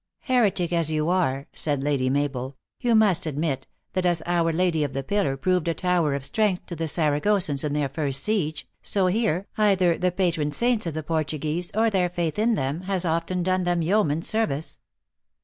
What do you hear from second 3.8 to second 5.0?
that as Our Lady of